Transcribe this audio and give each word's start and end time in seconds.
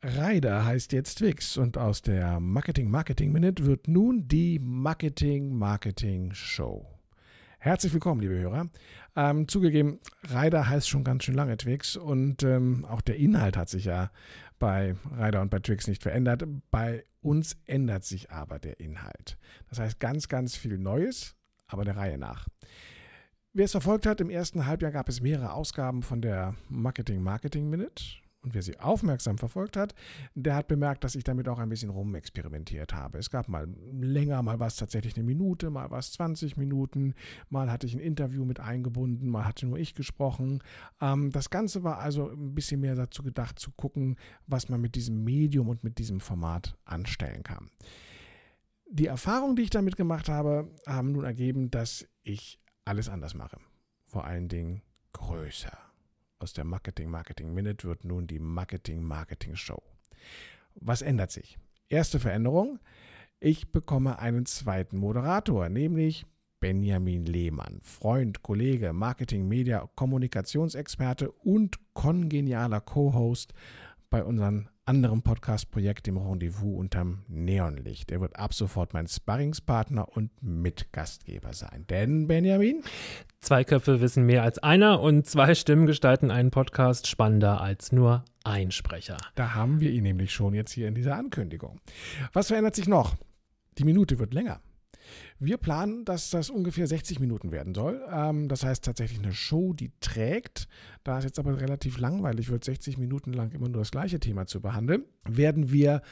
Reider 0.00 0.64
heißt 0.64 0.92
jetzt 0.92 1.16
Twix 1.16 1.56
und 1.56 1.76
aus 1.76 2.02
der 2.02 2.38
Marketing 2.38 2.88
Marketing 2.88 3.32
Minute 3.32 3.66
wird 3.66 3.88
nun 3.88 4.28
die 4.28 4.60
Marketing 4.60 5.52
Marketing 5.52 6.32
Show. 6.34 6.86
Herzlich 7.58 7.92
willkommen, 7.92 8.20
liebe 8.20 8.38
Hörer. 8.38 8.68
Ähm, 9.16 9.48
zugegeben, 9.48 9.98
Reider 10.22 10.68
heißt 10.68 10.88
schon 10.88 11.02
ganz 11.02 11.24
schön 11.24 11.34
lange 11.34 11.56
Twix 11.56 11.96
und 11.96 12.44
ähm, 12.44 12.84
auch 12.84 13.00
der 13.00 13.16
Inhalt 13.16 13.56
hat 13.56 13.68
sich 13.70 13.86
ja 13.86 14.12
bei 14.60 14.94
Reider 15.16 15.40
und 15.42 15.50
bei 15.50 15.58
Twix 15.58 15.88
nicht 15.88 16.04
verändert. 16.04 16.44
Bei 16.70 17.02
uns 17.20 17.56
ändert 17.66 18.04
sich 18.04 18.30
aber 18.30 18.60
der 18.60 18.78
Inhalt. 18.78 19.36
Das 19.68 19.80
heißt 19.80 19.98
ganz, 19.98 20.28
ganz 20.28 20.56
viel 20.56 20.78
Neues, 20.78 21.34
aber 21.66 21.84
der 21.84 21.96
Reihe 21.96 22.18
nach. 22.18 22.46
Wer 23.52 23.64
es 23.64 23.72
verfolgt 23.72 24.06
hat, 24.06 24.20
im 24.20 24.30
ersten 24.30 24.64
Halbjahr 24.64 24.92
gab 24.92 25.08
es 25.08 25.20
mehrere 25.20 25.54
Ausgaben 25.54 26.04
von 26.04 26.22
der 26.22 26.54
Marketing 26.68 27.20
Marketing 27.20 27.68
Minute 27.68 28.04
und 28.42 28.54
wer 28.54 28.62
sie 28.62 28.78
aufmerksam 28.78 29.36
verfolgt 29.36 29.76
hat, 29.76 29.94
der 30.34 30.54
hat 30.54 30.68
bemerkt, 30.68 31.02
dass 31.02 31.16
ich 31.16 31.24
damit 31.24 31.48
auch 31.48 31.58
ein 31.58 31.68
bisschen 31.68 31.90
rumexperimentiert 31.90 32.94
habe. 32.94 33.18
Es 33.18 33.30
gab 33.30 33.48
mal 33.48 33.66
länger, 33.92 34.42
mal 34.42 34.60
was 34.60 34.76
tatsächlich 34.76 35.16
eine 35.16 35.24
Minute, 35.24 35.70
mal 35.70 35.90
was 35.90 36.12
20 36.12 36.56
Minuten, 36.56 37.14
mal 37.48 37.70
hatte 37.70 37.86
ich 37.86 37.94
ein 37.94 38.00
Interview 38.00 38.44
mit 38.44 38.60
eingebunden, 38.60 39.28
mal 39.28 39.44
hatte 39.44 39.66
nur 39.66 39.78
ich 39.78 39.94
gesprochen. 39.94 40.62
Ähm, 41.00 41.30
das 41.30 41.50
Ganze 41.50 41.82
war 41.82 41.98
also 41.98 42.30
ein 42.30 42.54
bisschen 42.54 42.80
mehr 42.80 42.94
dazu 42.94 43.22
gedacht, 43.22 43.58
zu 43.58 43.72
gucken, 43.72 44.16
was 44.46 44.68
man 44.68 44.80
mit 44.80 44.94
diesem 44.94 45.24
Medium 45.24 45.68
und 45.68 45.82
mit 45.82 45.98
diesem 45.98 46.20
Format 46.20 46.76
anstellen 46.84 47.42
kann. 47.42 47.70
Die 48.90 49.06
Erfahrungen, 49.06 49.56
die 49.56 49.62
ich 49.62 49.70
damit 49.70 49.96
gemacht 49.96 50.28
habe, 50.28 50.70
haben 50.86 51.12
nun 51.12 51.24
ergeben, 51.24 51.70
dass 51.70 52.06
ich 52.22 52.60
alles 52.84 53.08
anders 53.08 53.34
mache. 53.34 53.58
Vor 54.06 54.24
allen 54.24 54.48
Dingen 54.48 54.82
größer. 55.12 55.87
Aus 56.40 56.52
der 56.52 56.64
Marketing 56.64 57.10
Marketing 57.10 57.52
Minute 57.52 57.88
wird 57.88 58.04
nun 58.04 58.28
die 58.28 58.38
Marketing 58.38 59.02
Marketing 59.02 59.56
Show. 59.56 59.82
Was 60.76 61.02
ändert 61.02 61.32
sich? 61.32 61.58
Erste 61.88 62.20
Veränderung. 62.20 62.78
Ich 63.40 63.72
bekomme 63.72 64.20
einen 64.20 64.46
zweiten 64.46 64.98
Moderator, 64.98 65.68
nämlich 65.68 66.26
Benjamin 66.60 67.24
Lehmann, 67.24 67.80
Freund, 67.82 68.42
Kollege, 68.42 68.92
Marketing, 68.92 69.48
Media, 69.48 69.88
Kommunikationsexperte 69.96 71.32
und 71.32 71.78
kongenialer 71.94 72.80
Co-Host 72.80 73.52
bei 74.10 74.22
unseren 74.22 74.68
anderem 74.88 75.20
Podcast-Projekt, 75.20 76.06
dem 76.06 76.16
Rendezvous 76.16 76.78
unterm 76.78 77.18
Neonlicht. 77.28 78.10
Er 78.10 78.22
wird 78.22 78.38
ab 78.38 78.54
sofort 78.54 78.94
mein 78.94 79.06
Sparringspartner 79.06 80.08
und 80.16 80.30
Mitgastgeber 80.40 81.52
sein. 81.52 81.84
Denn, 81.90 82.26
Benjamin? 82.26 82.82
Zwei 83.40 83.64
Köpfe 83.64 84.00
wissen 84.00 84.24
mehr 84.24 84.42
als 84.42 84.58
einer 84.58 85.00
und 85.02 85.26
zwei 85.26 85.54
Stimmen 85.54 85.86
gestalten 85.86 86.30
einen 86.30 86.50
Podcast 86.50 87.06
spannender 87.06 87.60
als 87.60 87.92
nur 87.92 88.24
ein 88.44 88.70
Sprecher. 88.70 89.18
Da 89.34 89.54
haben 89.54 89.80
wir 89.80 89.90
ihn 89.90 90.04
nämlich 90.04 90.32
schon 90.32 90.54
jetzt 90.54 90.72
hier 90.72 90.88
in 90.88 90.94
dieser 90.94 91.16
Ankündigung. 91.16 91.78
Was 92.32 92.46
verändert 92.46 92.74
sich 92.74 92.88
noch? 92.88 93.14
Die 93.76 93.84
Minute 93.84 94.18
wird 94.18 94.32
länger. 94.32 94.62
Wir 95.38 95.56
planen, 95.56 96.04
dass 96.04 96.30
das 96.30 96.50
ungefähr 96.50 96.86
60 96.86 97.20
Minuten 97.20 97.52
werden 97.52 97.74
soll. 97.74 98.02
Ähm, 98.12 98.48
das 98.48 98.64
heißt 98.64 98.84
tatsächlich 98.84 99.20
eine 99.20 99.32
Show, 99.32 99.72
die 99.72 99.92
trägt. 100.00 100.68
Da 101.04 101.18
es 101.18 101.24
jetzt 101.24 101.38
aber 101.38 101.60
relativ 101.60 101.98
langweilig 101.98 102.50
wird, 102.50 102.64
60 102.64 102.98
Minuten 102.98 103.32
lang 103.32 103.52
immer 103.52 103.68
nur 103.68 103.82
das 103.82 103.90
gleiche 103.90 104.20
Thema 104.20 104.46
zu 104.46 104.60
behandeln, 104.60 105.04
werden 105.24 105.70
wir 105.70 106.02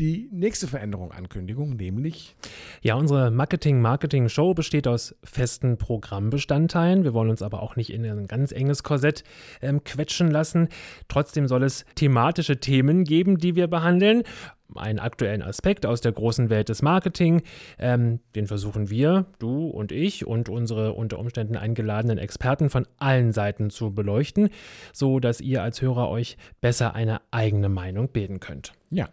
die 0.00 0.30
nächste 0.32 0.66
Veränderung 0.66 1.12
Ankündigung, 1.12 1.76
nämlich. 1.76 2.34
Ja, 2.80 2.94
unsere 2.94 3.30
Marketing-Marketing-Show 3.30 4.54
besteht 4.54 4.88
aus 4.88 5.14
festen 5.22 5.76
Programmbestandteilen. 5.76 7.04
Wir 7.04 7.12
wollen 7.12 7.28
uns 7.28 7.42
aber 7.42 7.62
auch 7.62 7.76
nicht 7.76 7.90
in 7.92 8.06
ein 8.06 8.26
ganz 8.26 8.50
enges 8.50 8.82
Korsett 8.82 9.24
ähm, 9.60 9.84
quetschen 9.84 10.30
lassen. 10.30 10.70
Trotzdem 11.08 11.46
soll 11.46 11.62
es 11.64 11.84
thematische 11.96 12.58
Themen 12.58 13.04
geben, 13.04 13.36
die 13.36 13.54
wir 13.54 13.66
behandeln 13.66 14.22
einen 14.76 15.00
aktuellen 15.00 15.42
Aspekt 15.42 15.84
aus 15.84 16.00
der 16.00 16.12
großen 16.12 16.48
Welt 16.48 16.68
des 16.68 16.80
Marketing. 16.80 17.42
Ähm, 17.76 18.20
den 18.36 18.46
versuchen 18.46 18.88
wir, 18.88 19.26
du 19.40 19.66
und 19.66 19.90
ich 19.90 20.26
und 20.26 20.48
unsere 20.48 20.92
unter 20.92 21.18
Umständen 21.18 21.56
eingeladenen 21.56 22.18
Experten 22.18 22.70
von 22.70 22.86
allen 22.96 23.32
Seiten 23.32 23.70
zu 23.70 23.92
beleuchten, 23.92 24.48
so 24.92 25.18
dass 25.18 25.40
ihr 25.40 25.62
als 25.62 25.82
Hörer 25.82 26.08
euch 26.08 26.36
besser 26.60 26.94
eine 26.94 27.20
eigene 27.32 27.68
Meinung 27.68 28.08
bilden 28.08 28.38
könnt. 28.38 28.72
Ja. 28.90 29.08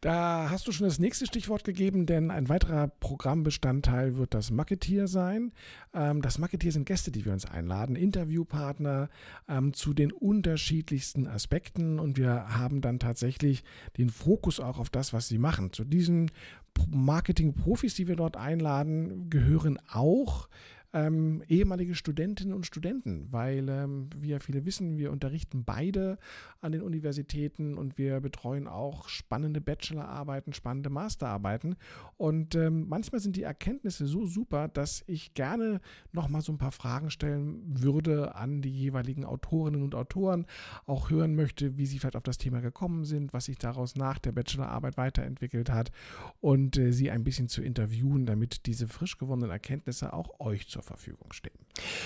Da 0.00 0.50
hast 0.50 0.68
du 0.68 0.72
schon 0.72 0.86
das 0.86 0.98
nächste 0.98 1.26
Stichwort 1.26 1.64
gegeben, 1.64 2.06
denn 2.06 2.30
ein 2.30 2.48
weiterer 2.48 2.88
Programmbestandteil 2.88 4.16
wird 4.16 4.34
das 4.34 4.50
Marketeer 4.50 5.08
sein. 5.08 5.52
Ähm, 5.94 6.20
das 6.20 6.38
Marketeer 6.38 6.72
sind 6.72 6.86
Gäste, 6.86 7.10
die 7.10 7.24
wir 7.24 7.32
uns 7.32 7.46
einladen, 7.46 7.96
Interviewpartner 7.96 9.08
ähm, 9.48 9.72
zu 9.72 9.94
den 9.94 10.12
unterschiedlichsten 10.12 11.26
Aspekten 11.26 11.98
und 11.98 12.18
wir 12.18 12.56
haben 12.56 12.82
dann 12.82 12.98
tatsächlich 12.98 13.64
den 13.96 14.10
Fokus 14.10 14.60
auch 14.60 14.78
auf 14.78 14.90
das, 14.90 15.12
was 15.12 15.28
sie 15.28 15.38
machen. 15.38 15.72
Zu 15.72 15.84
diesen 15.84 16.30
Marketing-Profis, 16.90 17.94
die 17.94 18.06
wir 18.06 18.16
dort 18.16 18.36
einladen, 18.36 19.30
gehören 19.30 19.78
auch 19.90 20.48
ähm, 20.92 21.42
ehemalige 21.48 21.94
Studentinnen 21.94 22.54
und 22.54 22.66
Studenten, 22.66 23.28
weil, 23.30 23.68
ähm, 23.68 24.08
wie 24.16 24.28
ja 24.28 24.38
viele 24.38 24.64
wissen, 24.64 24.96
wir 24.96 25.12
unterrichten 25.12 25.64
beide 25.64 26.18
an 26.60 26.72
den 26.72 26.82
Universitäten 26.82 27.76
und 27.76 27.98
wir 27.98 28.20
betreuen 28.20 28.66
auch 28.66 29.08
spannende 29.08 29.60
Bachelorarbeiten, 29.60 30.52
spannende 30.52 30.90
Masterarbeiten. 30.90 31.76
Und 32.16 32.54
ähm, 32.54 32.88
manchmal 32.88 33.20
sind 33.20 33.36
die 33.36 33.42
Erkenntnisse 33.42 34.06
so 34.06 34.26
super, 34.26 34.68
dass 34.68 35.04
ich 35.06 35.34
gerne 35.34 35.80
nochmal 36.12 36.42
so 36.42 36.52
ein 36.52 36.58
paar 36.58 36.72
Fragen 36.72 37.10
stellen 37.10 37.62
würde 37.66 38.34
an 38.34 38.62
die 38.62 38.70
jeweiligen 38.70 39.24
Autorinnen 39.24 39.82
und 39.82 39.94
Autoren, 39.94 40.46
auch 40.86 41.10
hören 41.10 41.34
möchte, 41.34 41.76
wie 41.76 41.86
sie 41.86 41.98
vielleicht 41.98 42.16
auf 42.16 42.22
das 42.22 42.38
Thema 42.38 42.60
gekommen 42.60 43.04
sind, 43.04 43.32
was 43.32 43.46
sich 43.46 43.58
daraus 43.58 43.96
nach 43.96 44.18
der 44.18 44.32
Bachelorarbeit 44.32 44.96
weiterentwickelt 44.96 45.70
hat 45.70 45.90
und 46.40 46.76
äh, 46.76 46.92
sie 46.92 47.10
ein 47.10 47.24
bisschen 47.24 47.48
zu 47.48 47.62
interviewen, 47.62 48.26
damit 48.26 48.66
diese 48.66 48.88
frisch 48.88 49.18
gewonnenen 49.18 49.50
Erkenntnisse 49.50 50.12
auch 50.12 50.40
euch 50.40 50.68
zur 50.76 50.82
Verfügung 50.82 51.32
stehen. 51.32 51.58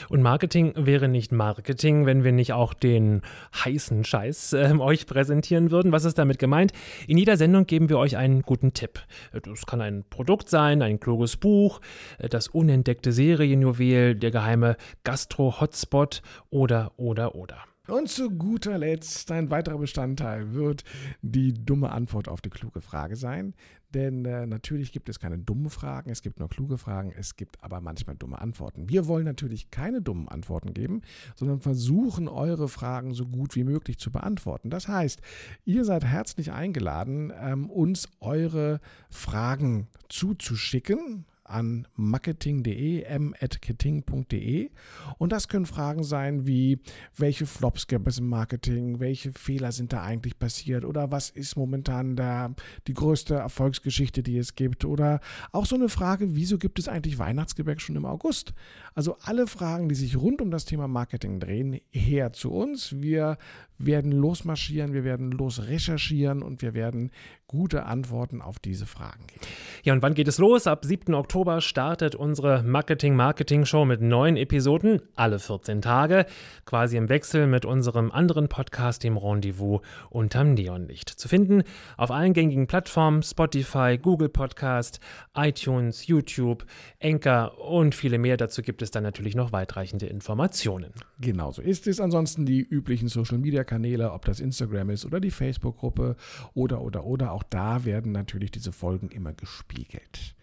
Und 0.08 0.22
Marketing 0.22 0.72
wäre 0.76 1.08
nicht 1.08 1.32
Marketing, 1.32 2.06
wenn 2.06 2.22
wir 2.22 2.31
nicht 2.31 2.53
auch 2.53 2.72
den 2.72 3.22
heißen 3.64 4.04
Scheiß 4.04 4.53
äh, 4.53 4.75
euch 4.78 5.06
präsentieren 5.06 5.72
würden. 5.72 5.91
Was 5.91 6.04
ist 6.04 6.19
damit 6.19 6.38
gemeint? 6.38 6.72
In 7.08 7.19
jeder 7.19 7.36
Sendung 7.36 7.66
geben 7.66 7.88
wir 7.88 7.98
euch 7.98 8.16
einen 8.16 8.42
guten 8.42 8.72
Tipp. 8.72 9.00
Das 9.42 9.66
kann 9.66 9.81
ein 9.81 10.04
Produkt 10.08 10.48
sein, 10.48 10.82
ein 10.82 11.00
kluges 11.00 11.36
Buch, 11.36 11.81
äh, 12.19 12.28
das 12.28 12.47
unentdeckte 12.47 13.10
Serienjuwel, 13.10 14.14
der 14.14 14.31
geheime 14.31 14.76
Gastro-Hotspot 15.02 16.22
oder, 16.50 16.92
oder, 16.97 17.34
oder. 17.34 17.64
Und 17.91 18.09
zu 18.09 18.31
guter 18.31 18.78
Letzt, 18.78 19.33
ein 19.33 19.51
weiterer 19.51 19.78
Bestandteil 19.78 20.55
wird 20.55 20.84
die 21.23 21.53
dumme 21.53 21.91
Antwort 21.91 22.28
auf 22.28 22.41
die 22.41 22.51
kluge 22.51 22.81
Frage 22.81 23.17
sein. 23.17 23.55
Denn 23.93 24.25
äh, 24.25 24.47
natürlich 24.47 24.93
gibt 24.93 25.09
es 25.09 25.19
keine 25.19 25.39
dummen 25.39 25.69
Fragen, 25.69 26.11
es 26.11 26.23
gibt 26.23 26.39
nur 26.39 26.49
kluge 26.49 26.79
Fragen, 26.79 27.12
es 27.19 27.34
gibt 27.34 27.62
aber 27.65 27.81
manchmal 27.81 28.15
dumme 28.15 28.41
Antworten. 28.41 28.89
Wir 28.89 29.09
wollen 29.09 29.25
natürlich 29.25 29.73
keine 29.73 30.00
dummen 30.00 30.29
Antworten 30.29 30.73
geben, 30.73 31.03
sondern 31.34 31.61
versuchen, 31.61 32.29
eure 32.29 32.69
Fragen 32.69 33.12
so 33.12 33.27
gut 33.27 33.56
wie 33.56 33.65
möglich 33.65 33.99
zu 33.99 34.12
beantworten. 34.12 34.71
Das 34.71 34.87
heißt, 34.87 35.21
ihr 35.65 35.84
seid 35.84 36.05
herzlich 36.05 36.53
eingeladen, 36.53 37.33
ähm, 37.41 37.69
uns 37.69 38.09
eure 38.21 38.81
Fragen 39.09 39.89
zuzuschicken 40.09 41.25
an 41.50 41.87
marketing.de, 41.97 43.03
m.kitting.de. 43.03 44.71
Und 45.19 45.33
das 45.33 45.49
können 45.49 45.66
Fragen 45.66 46.05
sein 46.05 46.47
wie, 46.47 46.81
welche 47.16 47.47
Flops 47.47 47.87
gab 47.87 48.06
es 48.06 48.19
im 48.19 48.28
Marketing, 48.28 49.00
welche 49.00 49.33
Fehler 49.33 49.72
sind 49.72 49.93
da 49.93 50.03
eigentlich 50.03 50.38
passiert 50.38 50.84
oder 50.84 51.11
was 51.11 51.31
ist 51.31 51.56
momentan 51.56 52.16
da 52.16 52.55
die 52.87 52.94
größte 52.94 53.34
Erfolgsgeschichte, 53.34 54.22
die 54.22 54.38
es 54.38 54.55
gibt 54.55 54.84
oder 54.84 55.21
auch 55.53 55.66
so 55.66 55.75
eine 55.75 55.88
Frage, 55.88 56.37
wieso 56.37 56.59
gibt 56.59 56.78
es 56.78 56.88
eigentlich 56.88 57.19
Weihnachtsgebäck 57.19 57.81
schon 57.81 57.97
im 57.97 58.05
August? 58.05 58.55
Also 58.94 59.17
alle 59.22 59.47
Fragen, 59.47 59.88
die 59.88 59.94
sich 59.94 60.17
rund 60.17 60.41
um 60.41 60.50
das 60.50 60.65
Thema 60.65 60.88
Marketing 60.88 61.41
drehen, 61.41 61.81
her 61.91 62.32
zu 62.32 62.50
uns. 62.53 63.00
Wir 63.00 63.38
werden 63.78 64.12
losmarschieren, 64.12 64.93
wir 64.93 65.05
werden 65.05 65.32
los 65.32 65.67
recherchieren 65.67 66.43
und 66.43 66.62
wir 66.62 66.75
werden 66.75 67.11
gute 67.47 67.85
Antworten 67.87 68.43
auf 68.43 68.58
diese 68.58 68.87
Fragen 68.87 69.26
geben. 69.26 69.41
Ja, 69.82 69.94
und 69.94 70.02
wann 70.02 70.14
geht 70.14 70.29
es 70.29 70.38
los? 70.38 70.67
Ab 70.67 70.85
7. 70.85 71.14
Oktober 71.14 71.39
startet 71.60 72.14
unsere 72.14 72.62
Marketing-Marketing-Show 72.62 73.87
mit 73.87 74.02
neun 74.02 74.37
Episoden, 74.37 75.00
alle 75.16 75.38
14 75.38 75.81
Tage, 75.81 76.26
quasi 76.66 76.98
im 76.98 77.08
Wechsel 77.08 77.46
mit 77.46 77.64
unserem 77.64 78.10
anderen 78.10 78.48
Podcast, 78.48 79.02
dem 79.04 79.16
Rendezvous 79.16 79.81
unterm 80.10 80.52
Neonlicht. 80.52 81.08
Zu 81.08 81.28
finden 81.28 81.62
auf 81.96 82.10
allen 82.10 82.34
gängigen 82.34 82.66
Plattformen, 82.66 83.22
Spotify, 83.22 83.98
Google 84.00 84.28
Podcast, 84.28 85.00
iTunes, 85.34 86.06
YouTube, 86.06 86.66
Anchor 87.02 87.58
und 87.58 87.94
viele 87.94 88.19
mehr. 88.19 88.37
Dazu 88.37 88.60
gibt 88.60 88.82
es 88.82 88.90
dann 88.90 89.02
natürlich 89.02 89.34
noch 89.34 89.50
weitreichende 89.50 90.06
Informationen. 90.06 90.92
Genauso 91.20 91.62
ist 91.62 91.87
es. 91.87 92.00
Ansonsten 92.00 92.44
die 92.44 92.60
üblichen 92.60 93.08
Social-Media-Kanäle, 93.08 94.12
ob 94.12 94.26
das 94.26 94.40
Instagram 94.40 94.90
ist 94.90 95.06
oder 95.06 95.20
die 95.20 95.31
Facebook-Gruppe 95.31 96.16
oder, 96.52 96.82
oder, 96.82 97.04
oder. 97.04 97.32
Auch 97.32 97.44
da 97.44 97.87
werden 97.87 98.12
natürlich 98.12 98.50
diese 98.50 98.72
Folgen 98.72 99.08
immer 99.08 99.32
gespiegelt. 99.32 100.34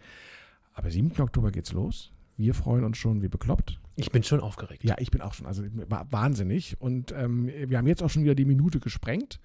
Aber 0.78 0.90
7. 0.90 1.20
Oktober 1.20 1.50
geht's 1.50 1.72
los. 1.72 2.12
Wir 2.36 2.54
freuen 2.54 2.84
uns 2.84 2.98
schon 2.98 3.20
wie 3.20 3.28
bekloppt. 3.28 3.80
Ich 3.96 4.12
bin 4.12 4.22
schon 4.22 4.40
aufgeregt. 4.40 4.84
Ja, 4.84 4.94
ich 4.98 5.10
bin 5.10 5.20
auch 5.20 5.34
schon. 5.34 5.46
Also 5.46 5.64
wahnsinnig. 5.64 6.80
Und 6.80 7.12
ähm, 7.12 7.48
wir 7.48 7.78
haben 7.78 7.88
jetzt 7.88 8.02
auch 8.02 8.10
schon 8.10 8.22
wieder 8.22 8.36
die 8.36 8.44
Minute 8.44 8.78
gesprengt 8.78 9.40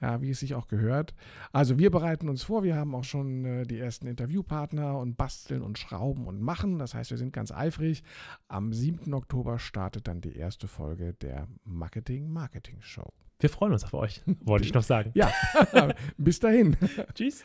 ja, 0.00 0.20
wie 0.20 0.30
es 0.30 0.40
sich 0.40 0.54
auch 0.54 0.68
gehört. 0.68 1.14
Also 1.52 1.78
wir 1.78 1.90
bereiten 1.90 2.28
uns 2.28 2.42
vor, 2.42 2.62
wir 2.62 2.76
haben 2.76 2.94
auch 2.94 3.04
schon 3.04 3.44
äh, 3.44 3.62
die 3.64 3.78
ersten 3.78 4.06
Interviewpartner 4.06 4.98
und 4.98 5.16
basteln 5.16 5.62
und 5.62 5.78
schrauben 5.78 6.26
und 6.26 6.40
machen. 6.40 6.78
Das 6.78 6.94
heißt, 6.94 7.10
wir 7.10 7.18
sind 7.18 7.32
ganz 7.32 7.50
eifrig. 7.50 8.02
Am 8.48 8.72
7. 8.72 9.12
Oktober 9.14 9.58
startet 9.58 10.06
dann 10.08 10.20
die 10.20 10.36
erste 10.36 10.68
Folge 10.68 11.14
der 11.14 11.48
Marketing 11.64 12.30
Marketing 12.30 12.80
Show. 12.80 13.12
Wir 13.38 13.50
freuen 13.50 13.72
uns 13.72 13.84
auf 13.84 13.92
euch, 13.92 14.22
wollte 14.40 14.64
ich 14.64 14.72
noch 14.72 14.82
sagen. 14.82 15.10
Ja, 15.14 15.30
bis 16.16 16.40
dahin. 16.40 16.76
Tschüss. 17.14 17.44